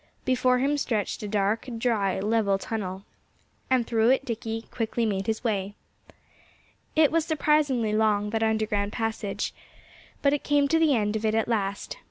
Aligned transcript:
Before 0.25 0.57
him 0.57 0.79
stretched 0.79 1.21
a 1.21 1.27
dark, 1.27 1.69
dry, 1.77 2.19
level 2.19 2.57
tunnel. 2.57 3.05
And 3.69 3.85
through 3.85 4.09
it 4.09 4.25
Dickie 4.25 4.63
quickly 4.71 5.05
made 5.05 5.27
his 5.27 5.43
way. 5.43 5.75
It 6.95 7.11
was 7.11 7.23
surprisingly 7.23 7.93
long 7.93 8.31
that 8.31 8.41
underground 8.41 8.93
passage. 8.93 9.53
But 10.23 10.33
he 10.33 10.39
came 10.39 10.67
to 10.69 10.79
the 10.79 10.95
end 10.95 11.15
of 11.15 11.23
it 11.23 11.35
at 11.35 11.47
last. 11.47 11.99